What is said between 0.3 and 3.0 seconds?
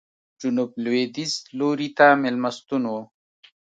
جنوب لوېدیځ لوري ته مېلمستون و.